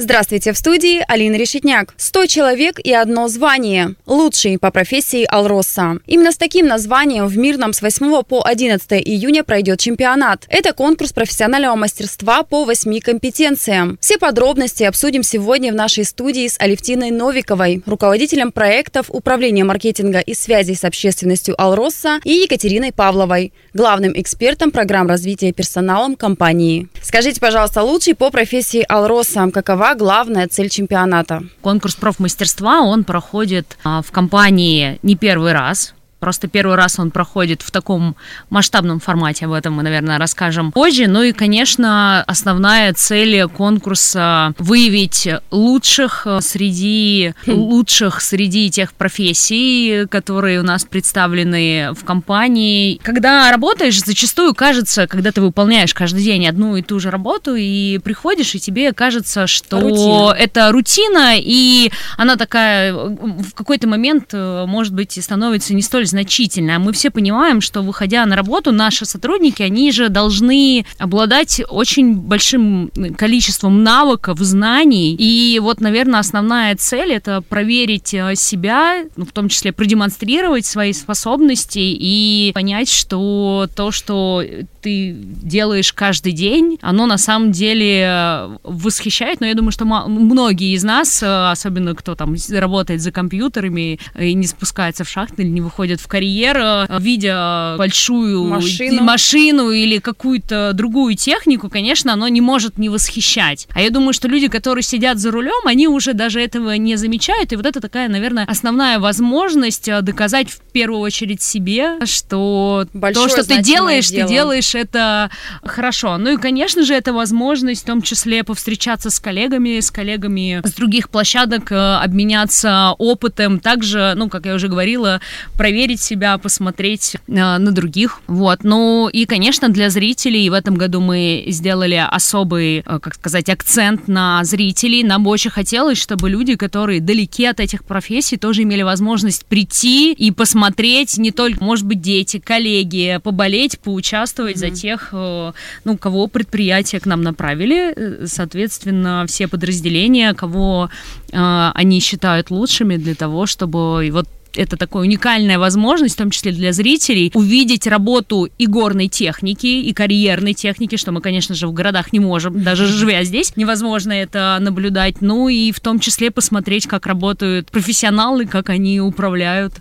[0.00, 1.92] Здравствуйте, в студии Алина Решетняк.
[1.96, 3.96] 100 человек и одно звание.
[4.06, 5.98] Лучший по профессии Алроса.
[6.06, 10.46] Именно с таким названием в Мирном с 8 по 11 июня пройдет чемпионат.
[10.50, 13.98] Это конкурс профессионального мастерства по восьми компетенциям.
[14.00, 20.32] Все подробности обсудим сегодня в нашей студии с Алевтиной Новиковой, руководителем проектов Управления маркетинга и
[20.32, 26.88] связей с общественностью Алроса и Екатериной Павловой, главным экспертом программ развития персоналом компании.
[27.00, 31.44] Скажите, пожалуйста, лучший по профессии Алроса, какова главная цель чемпионата?
[31.60, 35.94] Конкурс профмастерства, он проходит а, в компании не первый раз.
[36.20, 38.16] Просто первый раз он проходит в таком
[38.50, 41.06] масштабном формате, об этом мы, наверное, расскажем позже.
[41.06, 50.62] Ну и, конечно, основная цель конкурса выявить лучших среди лучших среди тех профессий, которые у
[50.64, 53.00] нас представлены в компании.
[53.02, 57.98] Когда работаешь, зачастую кажется, когда ты выполняешь каждый день одну и ту же работу, и
[57.98, 60.34] приходишь, и тебе кажется, что рутина.
[60.36, 66.78] это рутина, и она такая в какой-то момент, может быть, становится не столь значительно.
[66.78, 72.90] Мы все понимаем, что выходя на работу, наши сотрудники, они же должны обладать очень большим
[73.16, 75.14] количеством навыков, знаний.
[75.18, 80.92] И вот, наверное, основная цель это проверить э, себя, ну, в том числе продемонстрировать свои
[80.92, 84.42] способности и понять, что то, что
[84.80, 89.40] ты делаешь каждый день, оно на самом деле э, восхищает.
[89.40, 94.34] Но я думаю, что многие из нас, э, особенно кто там работает за компьютерами и
[94.34, 99.98] не спускается в шахты или не выходит в карьер, э, видя большую машину, машину или
[99.98, 103.68] какую-то другую технику, конечно, оно не может не восхищать.
[103.72, 107.52] А я думаю, что люди, которые сидят за рулем, они уже даже этого не замечают.
[107.52, 113.32] И вот это такая, наверное, основная возможность доказать в первую очередь себе, что Большое то,
[113.32, 114.26] что ты делаешь, дело.
[114.26, 115.30] ты делаешь это
[115.64, 116.18] хорошо.
[116.18, 120.72] Ну и, конечно же, это возможность в том числе повстречаться с коллегами, с коллегами с
[120.72, 125.20] других площадок, э, обменяться опытом, также, ну, как я уже говорила,
[125.56, 128.20] проверить себя, посмотреть э, на других.
[128.26, 128.64] Вот.
[128.64, 134.08] Ну и, конечно, для зрителей в этом году мы сделали особый, э, как сказать, акцент
[134.08, 135.02] на зрителей.
[135.02, 140.12] Нам бы очень хотелось, чтобы люди, которые далеки от этих профессий, тоже имели возможность прийти
[140.12, 144.70] и посмотреть не только, может быть, дети, коллеги, поболеть, поучаствовать mm-hmm.
[144.70, 145.52] за тех, э,
[145.84, 150.90] ну, кого предприятия к нам направили, э, соответственно, все подразделения, кого
[151.32, 156.30] э, они считают лучшими для того, чтобы и вот это такая уникальная возможность, в том
[156.30, 161.66] числе для зрителей, увидеть работу и горной техники, и карьерной техники, что мы, конечно же,
[161.66, 165.20] в городах не можем, даже живя здесь, невозможно это наблюдать.
[165.20, 169.74] Ну и в том числе посмотреть, как работают профессионалы, как они управляют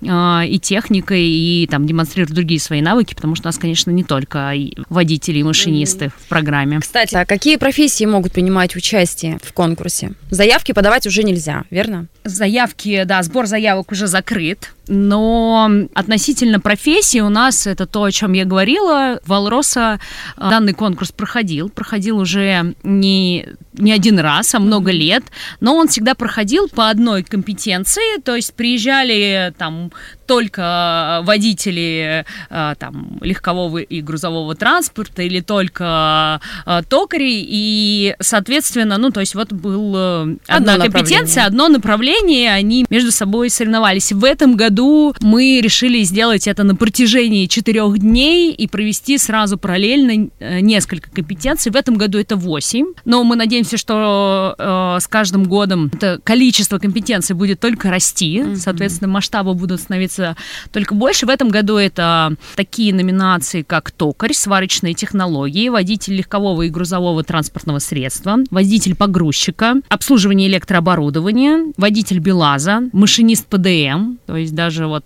[0.00, 4.04] э, и техникой, и там демонстрируют другие свои навыки, потому что у нас, конечно, не
[4.04, 4.52] только
[4.88, 6.24] водители и машинисты mm-hmm.
[6.24, 6.80] в программе.
[6.80, 10.12] Кстати, а какие профессии могут принимать участие в конкурсе?
[10.30, 12.06] Заявки подавать уже нельзя, верно?
[12.24, 14.72] Заявки, да, сбор заявок уже закрыт.
[14.88, 19.20] Но относительно профессии у нас это то, о чем я говорила.
[19.24, 19.98] В Алроса
[20.36, 21.68] э, данный конкурс проходил.
[21.68, 25.24] Проходил уже не, не один раз, а много лет.
[25.60, 28.20] Но он всегда проходил по одной компетенции.
[28.20, 29.90] То есть приезжали там
[30.26, 37.44] только водители э, там, легкового и грузового транспорта или только э, токари.
[37.48, 43.50] И, соответственно, ну, то есть вот была одна одно компетенция, одно направление, они между собой
[43.50, 44.12] соревновались.
[44.12, 49.56] В этом году году мы решили сделать это на протяжении четырех дней и провести сразу
[49.56, 51.72] параллельно э, несколько компетенций.
[51.72, 56.78] В этом году это 8, но мы надеемся, что э, с каждым годом это количество
[56.78, 58.56] компетенций будет только расти, mm-hmm.
[58.56, 60.36] соответственно, масштабы будут становиться
[60.72, 61.26] только больше.
[61.26, 67.78] В этом году это такие номинации, как токарь, сварочные технологии, водитель легкового и грузового транспортного
[67.78, 75.04] средства, водитель погрузчика, обслуживание электрооборудования, водитель БелАЗа, машинист ПДМ, то есть даже вот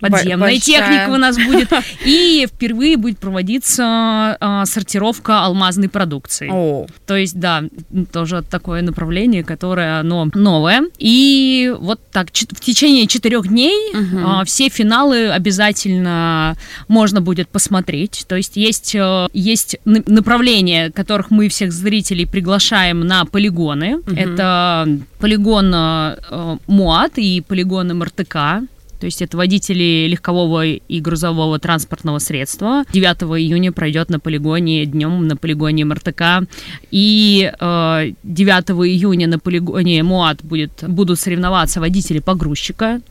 [0.00, 0.60] подземная Большая.
[0.60, 1.68] техника у нас будет.
[2.04, 6.50] И впервые будет проводиться а, сортировка алмазной продукции.
[6.52, 6.86] О.
[7.06, 7.64] То есть, да,
[8.12, 10.82] тоже такое направление, которое, оно новое.
[10.98, 14.18] И вот так, в течение четырех дней угу.
[14.24, 16.56] а, все финалы обязательно
[16.88, 18.24] можно будет посмотреть.
[18.28, 23.98] То есть есть, э, есть направления, которых мы всех зрителей приглашаем на полигоны.
[23.98, 24.14] Угу.
[24.14, 28.62] Это полигон э, МУАТ и полигон МРТК.
[29.04, 32.84] То есть это водители легкового и грузового транспортного средства.
[32.90, 36.48] 9 июня пройдет на полигоне, днем на полигоне МРТК.
[36.90, 43.02] И э, 9 июня на полигоне МУАТ будет, будут соревноваться водители погрузчика.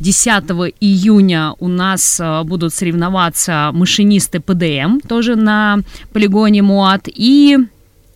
[0.00, 0.28] 10
[0.80, 5.78] июня у нас э, будут соревноваться машинисты ПДМ, тоже на
[6.12, 7.08] полигоне МУАТ.
[7.08, 7.56] И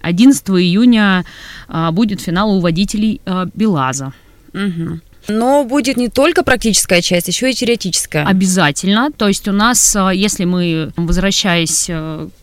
[0.03, 1.25] 11 июня
[1.71, 4.13] э, будет финал у водителей э, БелАЗа.
[4.53, 5.01] Угу.
[5.29, 8.25] Но будет не только практическая часть, еще и теоретическая.
[8.25, 9.11] Обязательно.
[9.11, 11.91] То есть у нас, если мы, возвращаясь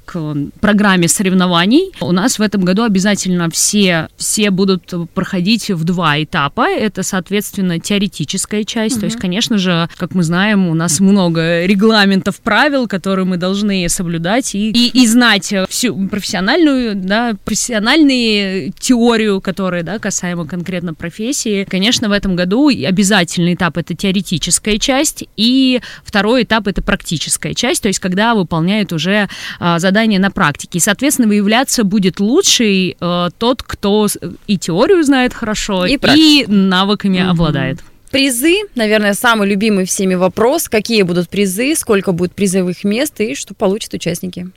[0.09, 1.91] к программе соревнований.
[2.01, 6.67] У нас в этом году обязательно все, все будут проходить в два этапа.
[6.67, 8.95] Это, соответственно, теоретическая часть.
[8.95, 9.00] Угу.
[9.01, 13.88] То есть, конечно же, как мы знаем, у нас много регламентов, правил, которые мы должны
[13.88, 21.67] соблюдать и, и, и знать всю профессиональную, да, профессиональную теорию, которая, да, касаемо конкретно профессии.
[21.69, 27.83] Конечно, в этом году обязательный этап это теоретическая часть, и второй этап это практическая часть,
[27.83, 29.29] то есть когда выполняют уже
[29.59, 30.78] а, задания задание на практике.
[30.78, 34.07] И, соответственно, выявляться будет лучший э, тот, кто
[34.48, 37.31] и теорию знает хорошо, и, и навыками угу.
[37.31, 37.80] обладает.
[38.12, 40.69] Призы, наверное, самый любимый всеми вопрос.
[40.69, 44.48] Какие будут призы, сколько будет призовых мест и что получат участники?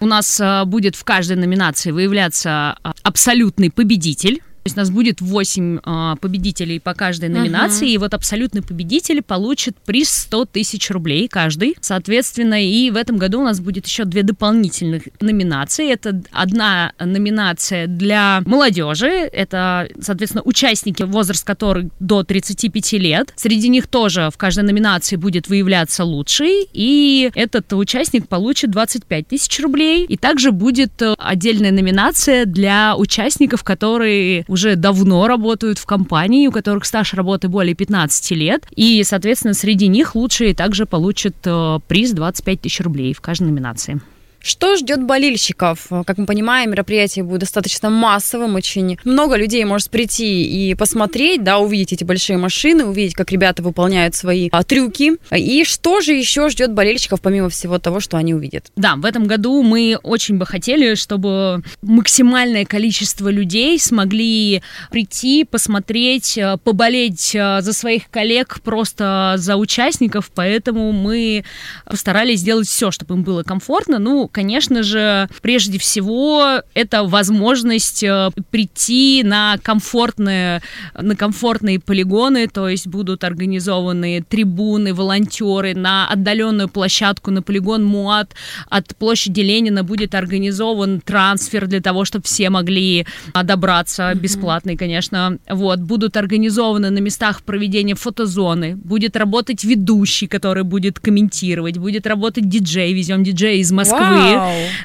[0.00, 4.42] У нас э, будет в каждой номинации выявляться э, абсолютный победитель.
[4.66, 7.94] То есть у нас будет 8 а, победителей по каждой номинации, uh-huh.
[7.94, 11.76] и вот абсолютный победитель получит приз 100 тысяч рублей каждый.
[11.80, 15.92] Соответственно, и в этом году у нас будет еще две дополнительных номинации.
[15.92, 23.32] Это одна номинация для молодежи, это, соответственно, участники, возраст которых до 35 лет.
[23.36, 29.60] Среди них тоже в каждой номинации будет выявляться лучший, и этот участник получит 25 тысяч
[29.60, 30.06] рублей.
[30.06, 36.50] И также будет э, отдельная номинация для участников, которые уже давно работают в компании, у
[36.50, 38.66] которых стаж работы более 15 лет.
[38.74, 44.00] И, соответственно, среди них лучшие также получат э, приз 25 тысяч рублей в каждой номинации.
[44.46, 45.88] Что ждет болельщиков?
[46.06, 51.58] Как мы понимаем, мероприятие будет достаточно массовым, очень много людей может прийти и посмотреть, да,
[51.58, 55.14] увидеть эти большие машины, увидеть, как ребята выполняют свои а, трюки.
[55.36, 58.70] И что же еще ждет болельщиков, помимо всего того, что они увидят?
[58.76, 66.38] Да, в этом году мы очень бы хотели, чтобы максимальное количество людей смогли прийти, посмотреть,
[66.38, 71.42] э, поболеть э, за своих коллег, просто за участников, поэтому мы
[71.84, 73.98] постарались сделать все, чтобы им было комфортно.
[73.98, 80.60] Ну, конечно же, прежде всего, это возможность э, прийти на комфортные,
[80.94, 88.34] на комфортные полигоны, то есть будут организованы трибуны, волонтеры на отдаленную площадку, на полигон МУАТ
[88.68, 93.06] от площади Ленина будет организован трансфер для того, чтобы все могли
[93.42, 95.38] добраться, бесплатный, конечно.
[95.48, 102.50] Вот, будут организованы на местах проведения фотозоны, будет работать ведущий, который будет комментировать, будет работать
[102.50, 104.15] диджей, везем диджея из Москвы,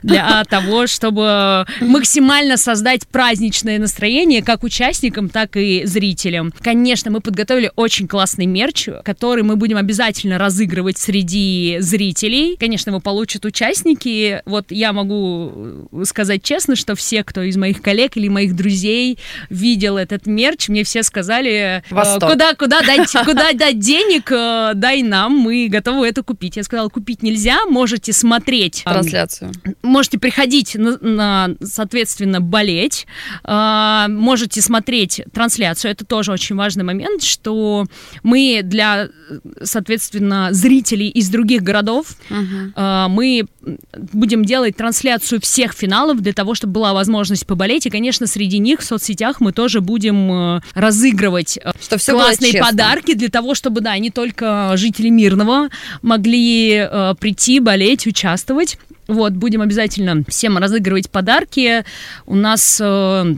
[0.04, 6.54] для того, чтобы максимально создать праздничное настроение как участникам, так и зрителям.
[6.62, 12.58] Конечно, мы подготовили очень классный мерч, который мы будем обязательно разыгрывать среди зрителей.
[12.60, 14.42] Конечно, его получат участники.
[14.46, 19.18] Вот я могу сказать честно, что все, кто из моих коллег или моих друзей
[19.50, 22.34] видел этот мерч, мне все сказали, э, Восторг.
[22.34, 26.58] куда, куда, дать, куда дать денег, э, дай нам, мы готовы это купить.
[26.58, 29.52] Я сказала, купить нельзя, можете смотреть трансляцию трансляцию.
[29.82, 33.08] Можете приходить, на, на, соответственно, болеть,
[33.44, 35.92] э, можете смотреть трансляцию.
[35.92, 37.86] Это тоже очень важный момент, что
[38.24, 39.10] мы для,
[39.62, 42.72] соответственно, зрителей из других городов, uh-huh.
[42.76, 43.46] э, мы
[44.14, 47.86] будем делать трансляцию всех финалов для того, чтобы была возможность поболеть.
[47.86, 52.60] И, конечно, среди них в соцсетях мы тоже будем э, разыгрывать э, что все классные
[52.60, 55.70] подарки для того, чтобы, да, не только жители Мирного
[56.02, 58.78] могли э, прийти, болеть, участвовать.
[59.08, 61.84] Вот, будем обязательно всем разыгрывать подарки.
[62.26, 63.36] У нас э,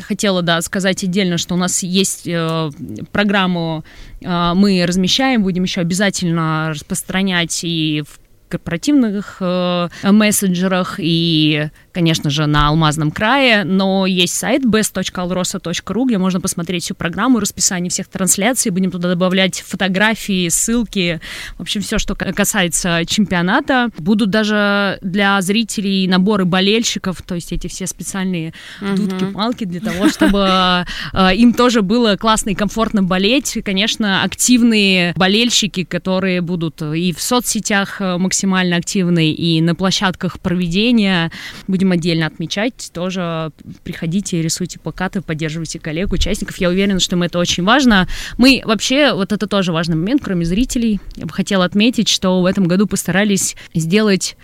[0.00, 2.70] хотела, да, сказать отдельно, что у нас есть э,
[3.12, 3.84] программу,
[4.20, 12.44] э, мы размещаем, будем еще обязательно распространять и в корпоративных э, мессенджерах и конечно же,
[12.44, 18.70] на Алмазном крае, но есть сайт best.alrosa.ru, где можно посмотреть всю программу, расписание всех трансляций,
[18.70, 21.22] будем туда добавлять фотографии, ссылки,
[21.56, 23.88] в общем, все, что касается чемпионата.
[23.96, 30.84] Будут даже для зрителей наборы болельщиков, то есть эти все специальные дудки-палки для того, чтобы
[31.14, 33.56] э, им тоже было классно и комфортно болеть.
[33.64, 41.32] Конечно, активные болельщики, которые будут и в соцсетях э, максимально активны, и на площадках проведения.
[41.66, 42.90] Будем будем отдельно отмечать.
[42.92, 43.52] Тоже
[43.84, 46.56] приходите, рисуйте плакаты, поддерживайте коллег, участников.
[46.58, 48.08] Я уверена, что мы это очень важно.
[48.38, 51.00] Мы вообще, вот это тоже важный момент, кроме зрителей.
[51.16, 54.36] Я бы хотела отметить, что в этом году постарались сделать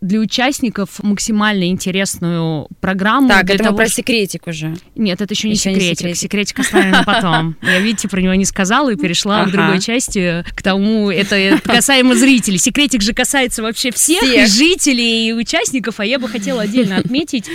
[0.00, 3.28] для участников максимально интересную программу.
[3.28, 4.76] Так, для это того, мы про что- секретик уже.
[4.96, 5.98] Нет, это еще не Еще не секретик.
[5.98, 6.20] секретик.
[6.20, 7.56] Секретик оставим на потом.
[7.62, 12.14] Я, видите, про него не сказала и перешла к другой части, к тому, это касаемо
[12.14, 12.58] зрителей.
[12.58, 14.44] Секретик же касается вообще всех, Всех.
[14.44, 17.46] и жителей, и участников, а я бы хотела отдельно отметить,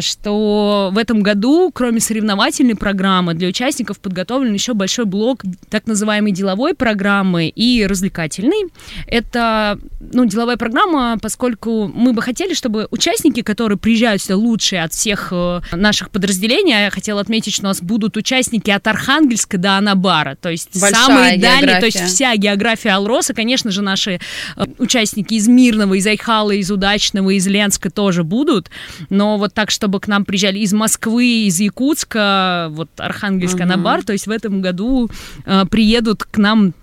[0.00, 6.32] что в этом году, кроме соревновательной программы, для участников подготовлен еще большой блок так называемой
[6.32, 8.70] деловой программы и развлекательной.
[9.06, 14.92] Это, ну, деловая программа, поскольку мы бы хотели, чтобы участники, которые приезжают сюда лучшие от
[14.92, 19.58] всех э, наших подразделений, а я хотела отметить, что у нас будут участники от Архангельска
[19.58, 22.14] до Анабара, то есть Большая самые дальние, то есть география.
[22.14, 24.20] вся география Алроса, конечно же, наши
[24.56, 28.70] э, участники из Мирного, из Айхала, из Удачного, из Ленска тоже будут,
[29.10, 33.62] но вот так, чтобы к нам приезжали из Москвы, из Якутска, вот Архангельск, Мгм.
[33.64, 35.10] Анабар, то есть в этом году
[35.44, 36.74] э, приедут к нам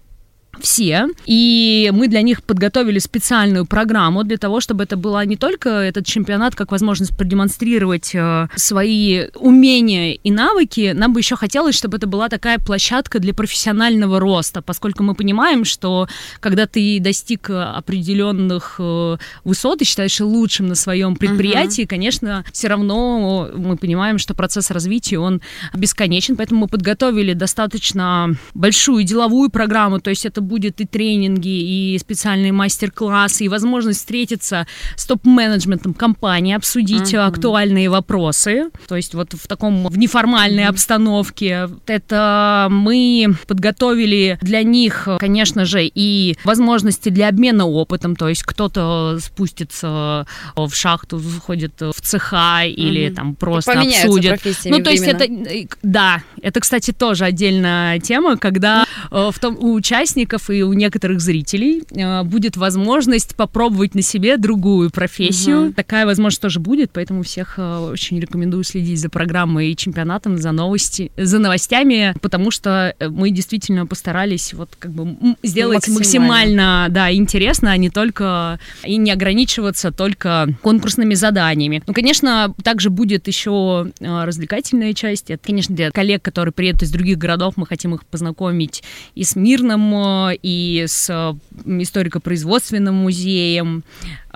[0.62, 5.70] все, и мы для них подготовили специальную программу для того, чтобы это была не только
[5.70, 11.98] этот чемпионат как возможность продемонстрировать э, свои умения и навыки, нам бы еще хотелось, чтобы
[11.98, 16.08] это была такая площадка для профессионального роста, поскольку мы понимаем, что
[16.40, 23.50] когда ты достиг определенных э, высот и считаешь лучшим на своем предприятии, конечно, все равно
[23.56, 25.42] мы понимаем, что процесс развития, он
[25.74, 31.48] бесконечен, поэтому мы подготовили достаточно большую деловую программу, то есть это будет и тренинги,
[31.94, 34.66] и специальные мастер-классы, и возможность встретиться
[34.96, 37.22] с топ-менеджментом компании, обсудить Мгм.
[37.22, 41.70] актуальные вопросы, то есть вот в таком, в неформальной обстановке.
[41.88, 49.18] Это мы подготовили для них, конечно же, и возможности для обмена опытом, то есть кто-то
[49.22, 50.26] спустится
[50.56, 53.16] в шахту, сходит в цеха или Мгм.
[53.16, 54.42] там просто Поменяются обсудит.
[54.66, 55.24] Ну, то есть временно.
[55.24, 60.62] это, э, да, это, кстати, тоже отдельная тема, когда э, в том, у участников и
[60.62, 65.62] у некоторых зрителей э, будет возможность попробовать на себе другую профессию.
[65.62, 65.74] Мгм.
[65.74, 70.52] Такая возможность тоже будет, поэтому всех э, очень рекомендую следить за программой и чемпионатом, за
[70.52, 75.98] новости, за новостями, потому что э, мы действительно постарались вот как бы сделать Максимально.
[76.00, 81.84] максимально, да, интересно, а не только и не ограничиваться только конкурсными заданиями.
[81.88, 85.30] Ну, конечно, также будет еще развлекательная часть.
[85.30, 88.84] Это, конечно, для коллег, которые приедут из других городов, мы хотим их познакомить
[89.16, 89.94] и с Мирным,
[90.42, 93.84] и с э, историко-производственным музеем.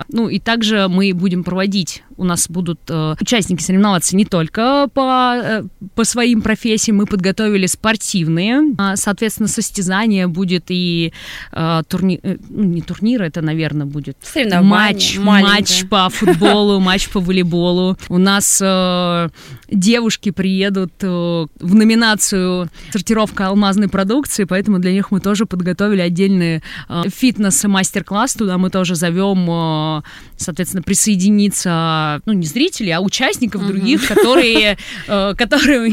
[0.08, 5.34] Ну, и также мы будем проводить, у нас будут э, участники соревноваться не только по,
[5.36, 5.62] э,
[5.94, 11.12] по своим профессиям, мы подготовили спортивные, А, соответственно, состязания будет и
[11.52, 12.18] э, турни...
[12.22, 14.16] э, ну, не турнир, это, наверное, будет
[14.62, 17.96] матч, матч по футболу, матч по волейболу.
[18.08, 19.28] У нас э,
[19.70, 26.62] девушки приедут э, в номинацию сортировка алмазной продукции, поэтому для них мы тоже подготовили отдельный
[26.88, 28.34] э, фитнес и мастер-класс.
[28.34, 30.02] Туда мы тоже зовем, э,
[30.36, 33.70] соответственно, присоединиться, ну, не зрителей, а участников Мгм.
[33.72, 34.76] других, которые,
[35.08, 35.92] э, которые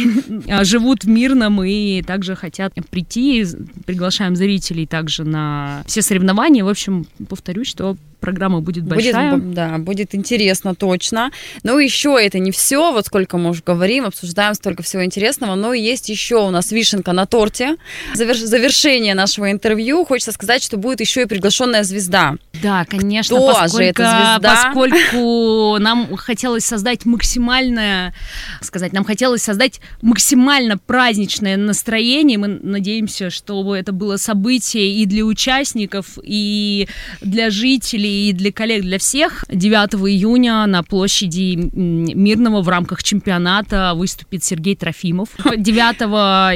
[0.63, 3.45] живут в Мирном и также хотят прийти.
[3.85, 6.63] Приглашаем зрителей также на все соревнования.
[6.63, 9.37] В общем, повторюсь, что программа будет Будет, большая.
[9.37, 11.31] б- да, будет интересно точно.
[11.63, 15.73] Но еще это не все, вот сколько мы уже говорим, обсуждаем столько всего интересного, но
[15.73, 17.77] есть еще у нас вишенка на торте.
[18.15, 19.70] Заверш- завершение нашего интервью.
[20.05, 22.35] Хочется сказать, что будет еще и приглашенная звезда.
[22.61, 24.71] Да, конечно, Кто же поскольку, эта звезда?
[24.73, 28.13] поскольку нам хотелось создать максимальное,
[28.61, 32.37] сказать, нам хотелось создать максимально праздничное настроение.
[32.37, 36.87] Мы надеемся, чтобы это было событие и для участников, и
[37.21, 39.45] для жителей, и для коллег, для всех.
[39.49, 45.29] 9 июня на площади Мирного в рамках чемпионата выступит Сергей Трофимов.
[45.45, 46.01] 9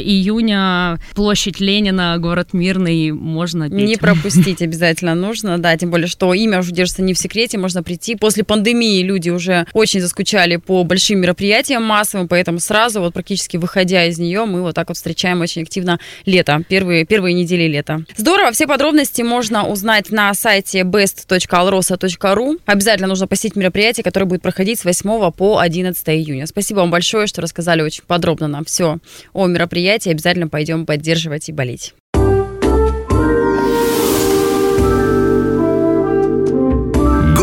[0.03, 3.87] июня площадь Ленина, город Мирный, можно петь.
[3.87, 7.83] Не пропустить обязательно нужно, да, тем более, что имя уже держится не в секрете, можно
[7.83, 8.15] прийти.
[8.15, 14.05] После пандемии люди уже очень заскучали по большим мероприятиям массовым, поэтому сразу, вот практически выходя
[14.05, 18.03] из нее, мы вот так вот встречаем очень активно лето, первые, первые недели лета.
[18.17, 22.59] Здорово, все подробности можно узнать на сайте best.alrosa.ru.
[22.65, 26.47] Обязательно нужно посетить мероприятие, которое будет проходить с 8 по 11 июня.
[26.47, 28.99] Спасибо вам большое, что рассказали очень подробно нам все
[29.33, 30.09] о мероприятии.
[30.09, 31.93] Обязательно пойдем поддерживать и болеть.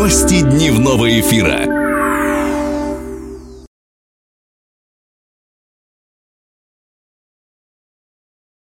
[0.03, 1.72] Гости дневного эфира.